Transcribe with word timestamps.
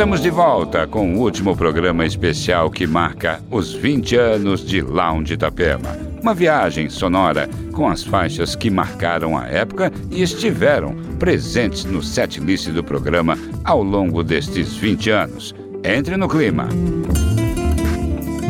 Estamos 0.00 0.22
de 0.22 0.30
volta 0.30 0.86
com 0.86 1.14
o 1.14 1.18
último 1.18 1.54
programa 1.54 2.06
especial 2.06 2.70
que 2.70 2.86
marca 2.86 3.42
os 3.50 3.74
20 3.74 4.16
anos 4.16 4.64
de 4.64 4.80
Lounge 4.80 5.34
Itapema. 5.34 5.94
Uma 6.22 6.32
viagem 6.32 6.88
sonora 6.88 7.50
com 7.70 7.86
as 7.86 8.02
faixas 8.02 8.56
que 8.56 8.70
marcaram 8.70 9.36
a 9.36 9.46
época 9.46 9.92
e 10.10 10.22
estiveram 10.22 10.96
presentes 11.18 11.84
no 11.84 12.02
setlist 12.02 12.70
do 12.70 12.82
programa 12.82 13.36
ao 13.62 13.82
longo 13.82 14.24
destes 14.24 14.74
20 14.74 15.10
anos. 15.10 15.54
Entre 15.84 16.16
no 16.16 16.30
clima. 16.30 16.66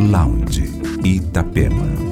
Lounge 0.08 0.70
Itapema. 1.04 2.09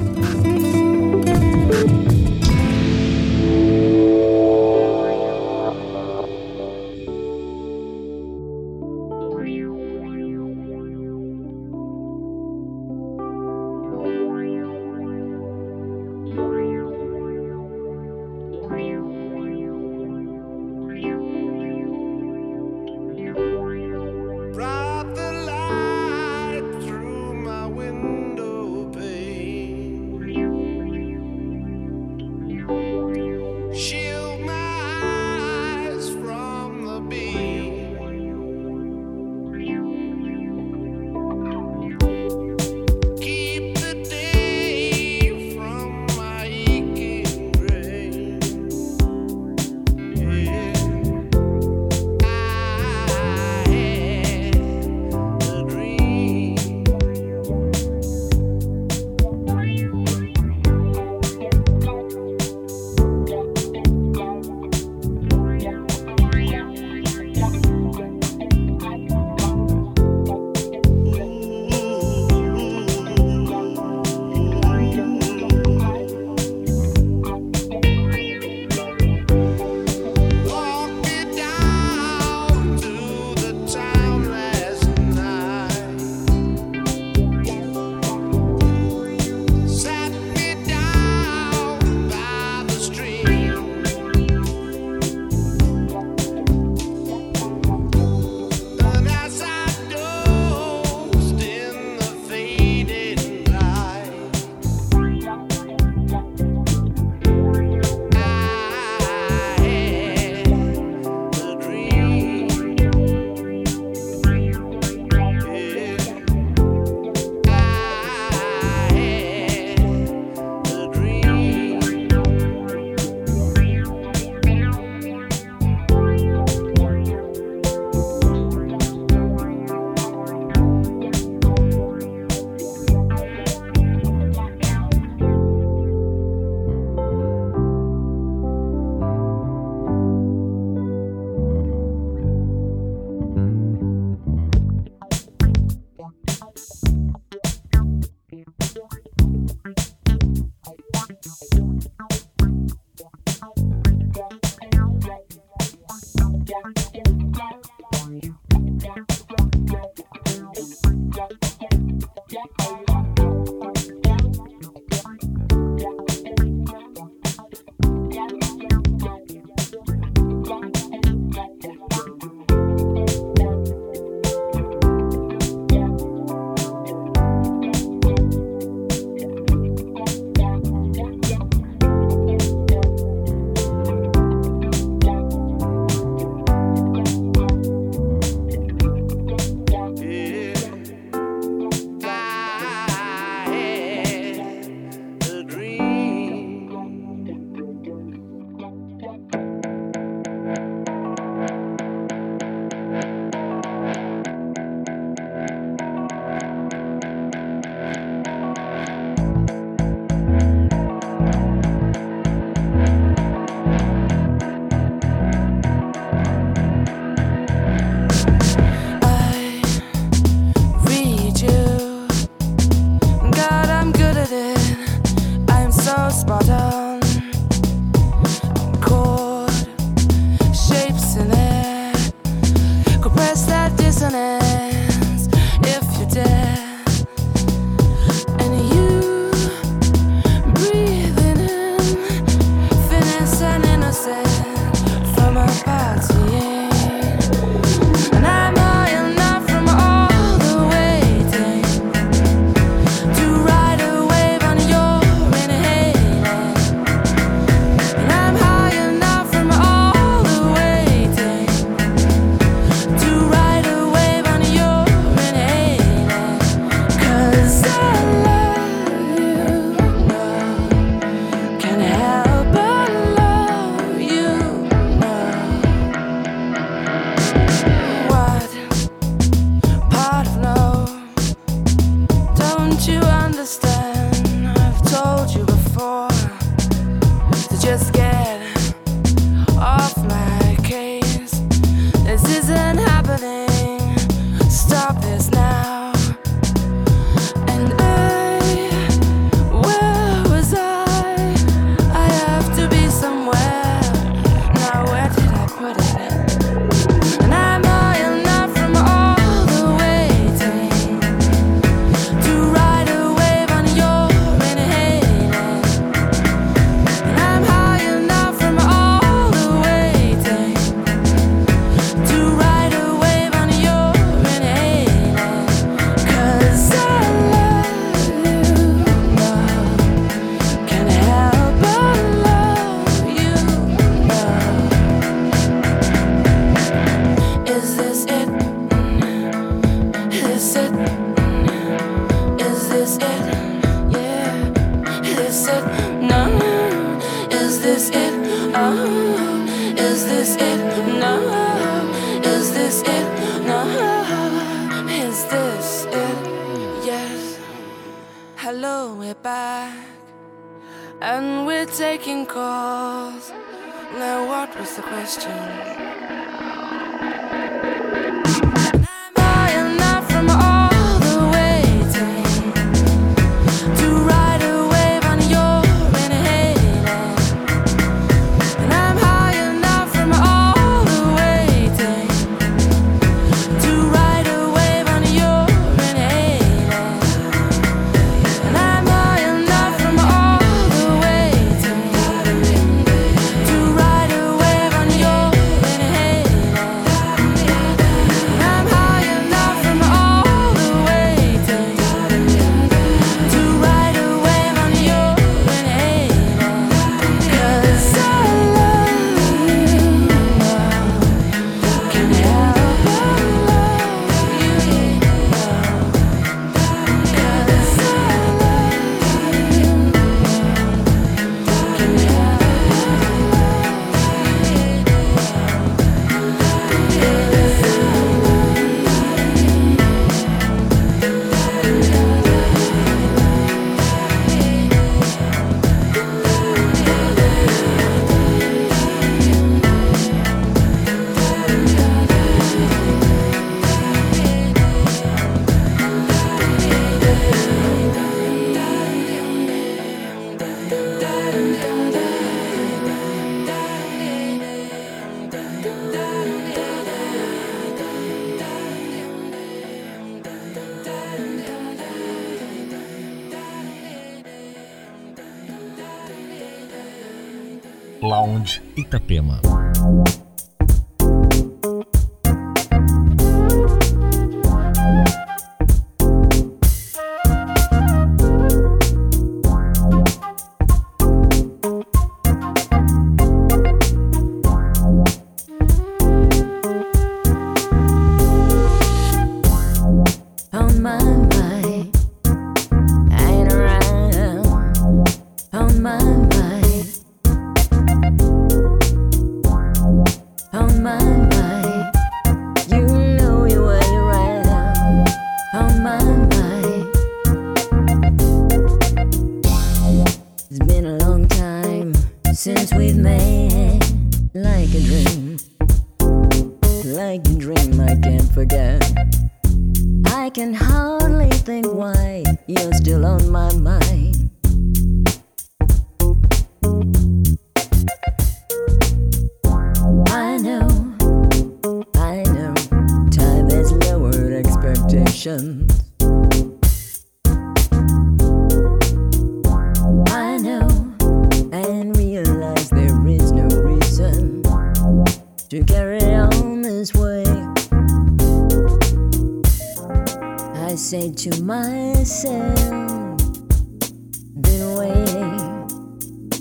Itapema. 468.89 469.39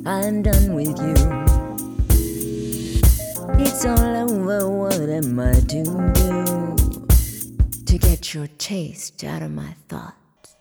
I'm 0.08 0.42
done 0.42 0.72
with 0.72 0.98
you. 1.02 1.14
It's 3.62 3.84
all 3.84 4.00
over, 4.16 4.66
what 4.66 4.94
am 4.94 5.38
I 5.38 5.52
to 5.52 5.84
do? 6.14 6.76
To 7.84 7.98
get 7.98 8.32
your 8.32 8.46
taste 8.56 9.22
out 9.22 9.42
of 9.42 9.50
my 9.50 9.74
thoughts. 9.90 10.56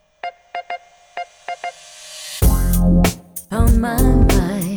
On 3.49 3.79
my 3.79 4.01
mind. 4.01 4.76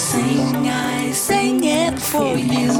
sing, 0.00 0.66
I 0.66 1.12
sing 1.12 1.62
it 1.62 1.98
for 2.00 2.34
you. 2.34 2.70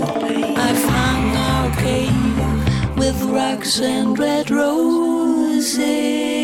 I 0.69 0.71
found 0.89 1.37
our 1.51 1.69
cave 1.77 2.97
with 2.97 3.23
rocks 3.25 3.79
and 3.81 4.19
red 4.19 4.51
roses. 4.51 6.40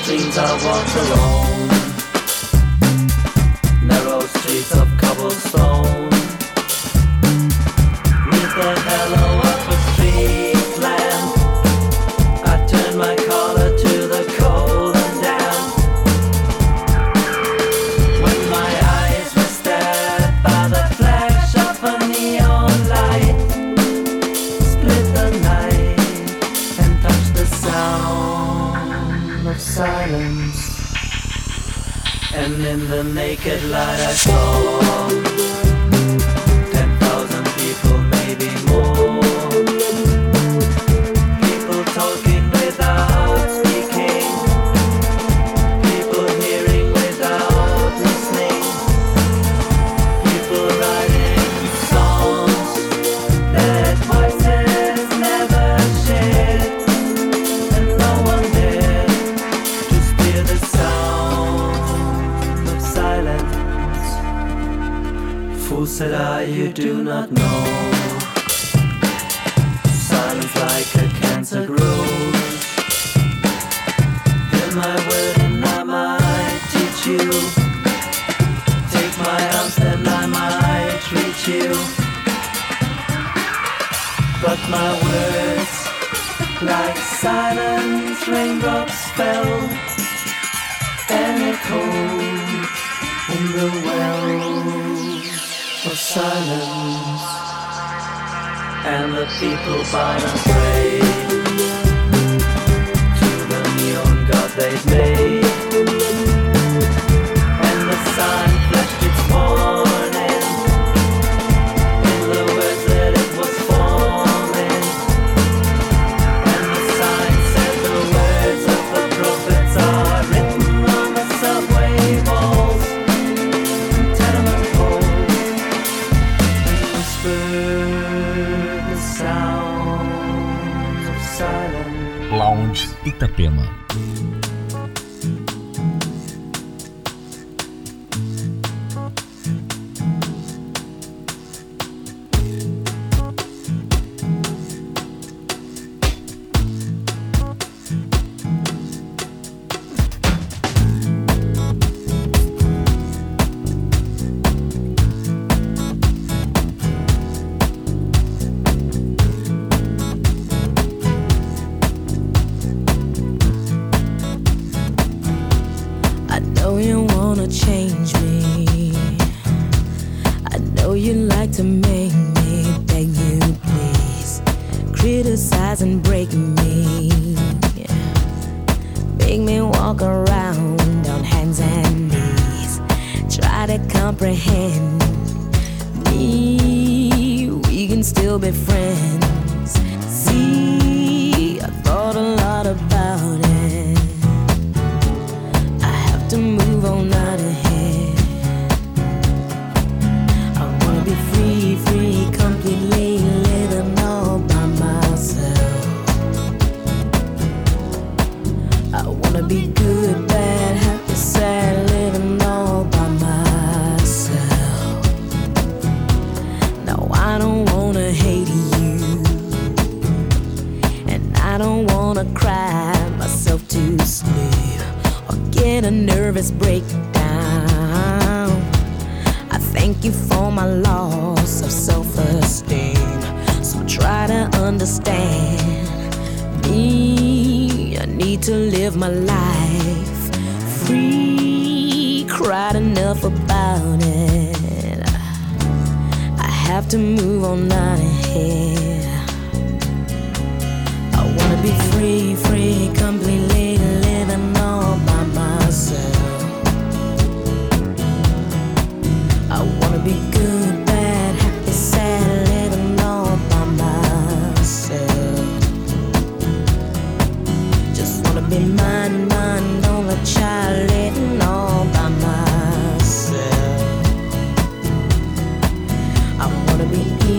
Restless 0.00 0.06
dreams 0.06 0.38
I 0.38 0.52
walked 0.64 0.96
alone 0.96 1.39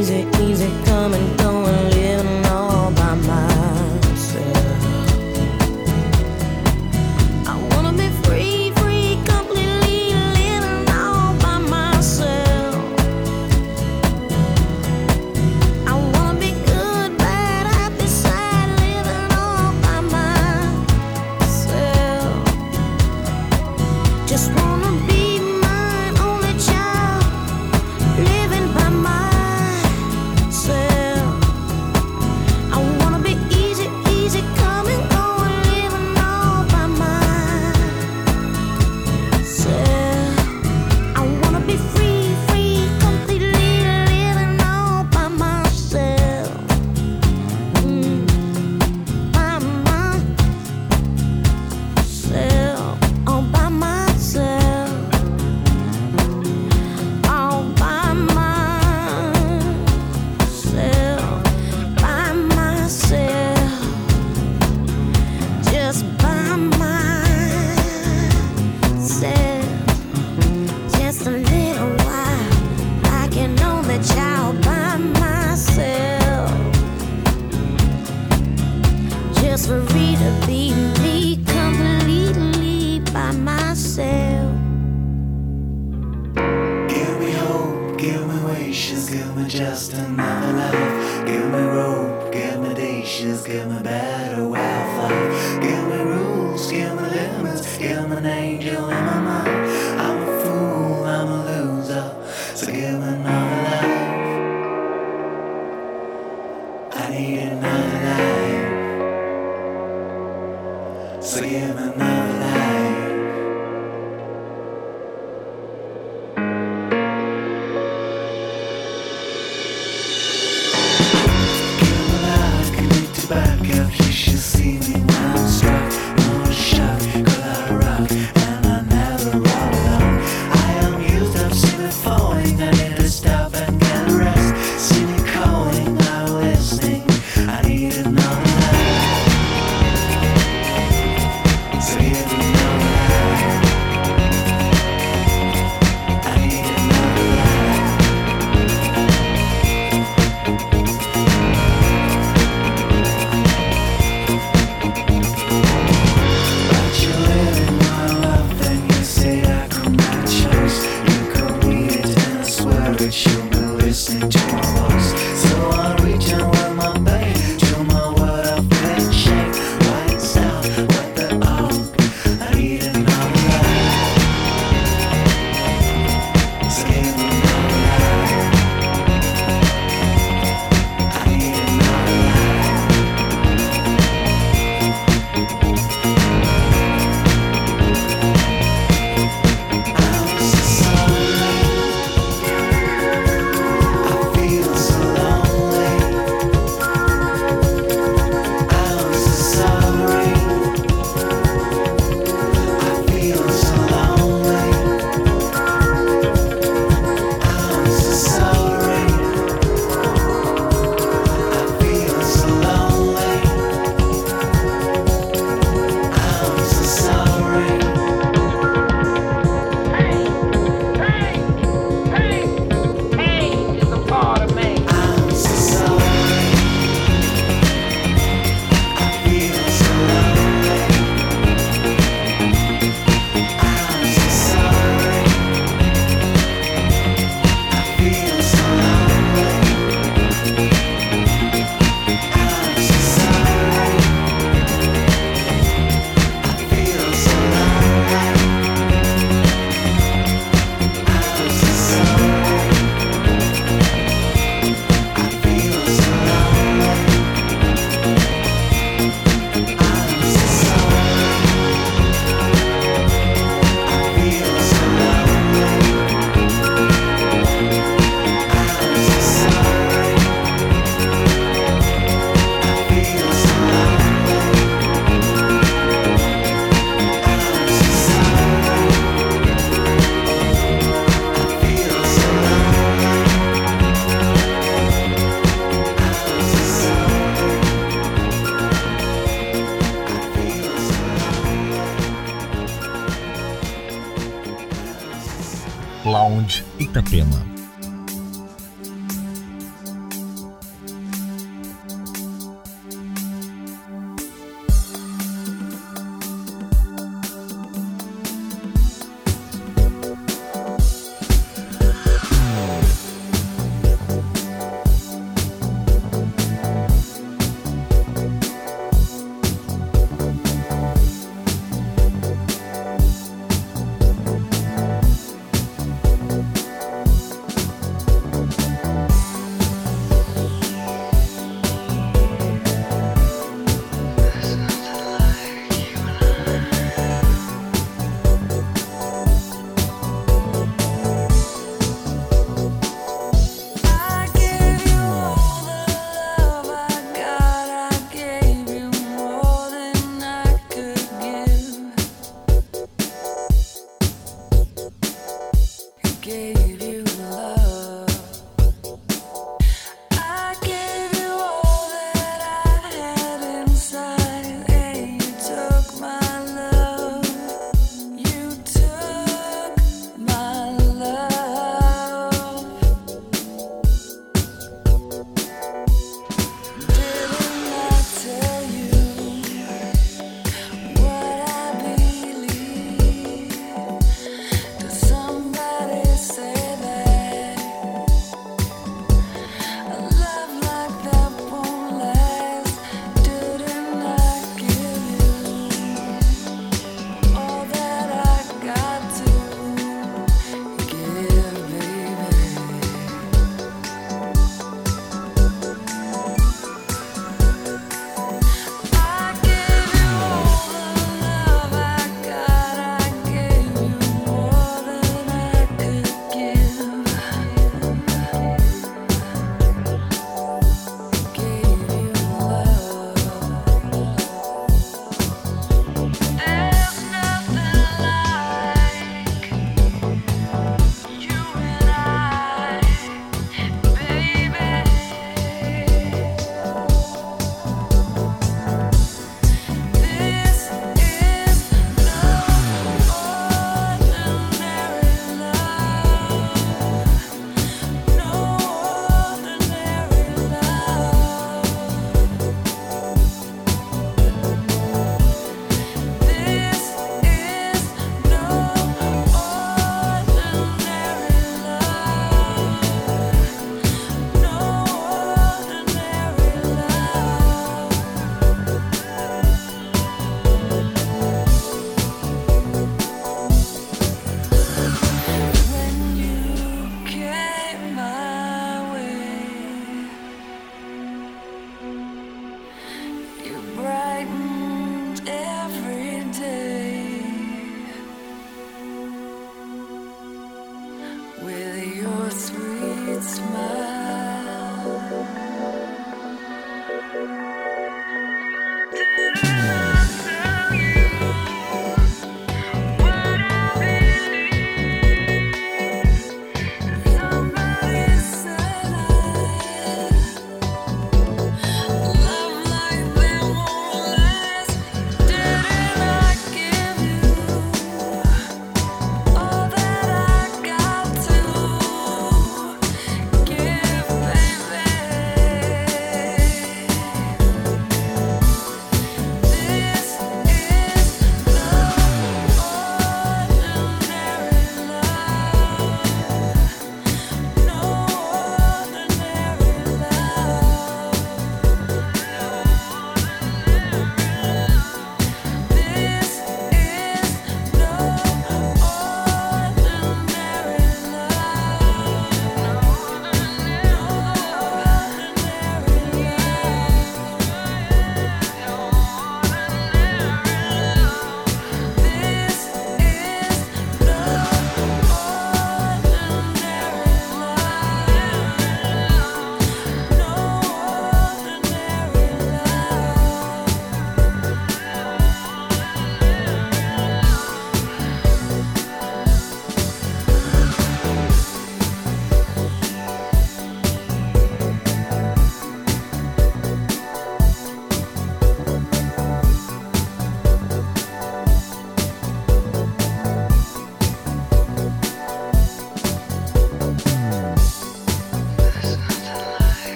easy, 0.00 0.26
easy 0.40 0.70
coming. 0.86 1.39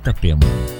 Itapema. 0.00 0.79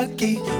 lucky. 0.00 0.59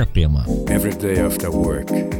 Itapema. 0.00 0.46
Every 0.70 0.92
day 0.92 1.20
after 1.20 1.50
work. 1.50 2.19